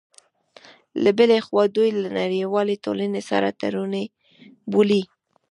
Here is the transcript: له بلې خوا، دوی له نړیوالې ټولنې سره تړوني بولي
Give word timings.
له 1.03 1.11
بلې 1.17 1.39
خوا، 1.45 1.63
دوی 1.75 1.89
له 2.03 2.09
نړیوالې 2.19 2.75
ټولنې 2.83 3.21
سره 3.29 3.47
تړوني 3.61 4.05
بولي 4.71 5.01